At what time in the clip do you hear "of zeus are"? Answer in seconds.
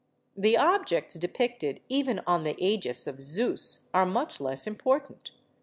3.05-4.03